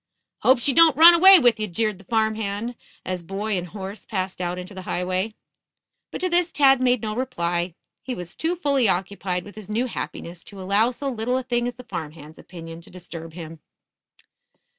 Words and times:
"Hope 0.39 0.57
she 0.57 0.73
don't 0.73 0.97
run 0.97 1.13
away 1.13 1.37
with 1.37 1.59
ye," 1.59 1.67
jeered 1.67 1.99
the 1.99 2.03
farm 2.05 2.33
hand, 2.33 2.75
as 3.05 3.21
boy 3.21 3.55
and 3.55 3.67
horse 3.67 4.03
passed 4.03 4.41
out 4.41 4.57
into 4.57 4.73
the 4.73 4.81
highway. 4.89 5.35
But 6.09 6.21
to 6.21 6.29
this 6.29 6.51
Tad 6.51 6.81
made 6.81 7.03
no 7.03 7.15
reply. 7.15 7.75
He 8.01 8.15
was 8.15 8.33
too 8.35 8.55
fully 8.55 8.89
occupied 8.89 9.43
with 9.45 9.53
his 9.53 9.69
new 9.69 9.85
happiness 9.85 10.43
to 10.45 10.59
allow 10.59 10.89
so 10.89 11.07
little 11.07 11.37
a 11.37 11.43
thing 11.43 11.67
as 11.67 11.75
the 11.75 11.83
farm 11.83 12.13
hand's 12.13 12.39
opinion 12.39 12.81
to 12.81 12.89
disturb 12.89 13.33
him. 13.33 13.59